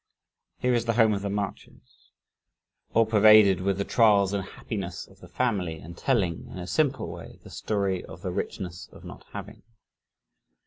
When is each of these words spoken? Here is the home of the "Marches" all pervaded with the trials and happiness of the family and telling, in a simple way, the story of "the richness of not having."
Here 0.57 0.73
is 0.73 0.85
the 0.85 0.93
home 0.95 1.13
of 1.13 1.21
the 1.21 1.29
"Marches" 1.29 2.09
all 2.91 3.05
pervaded 3.05 3.61
with 3.61 3.77
the 3.77 3.83
trials 3.85 4.33
and 4.33 4.43
happiness 4.43 5.05
of 5.07 5.19
the 5.19 5.27
family 5.27 5.75
and 5.77 5.95
telling, 5.95 6.47
in 6.47 6.57
a 6.57 6.65
simple 6.65 7.07
way, 7.11 7.37
the 7.43 7.51
story 7.51 8.03
of 8.05 8.23
"the 8.23 8.31
richness 8.31 8.89
of 8.91 9.05
not 9.05 9.25
having." 9.33 9.61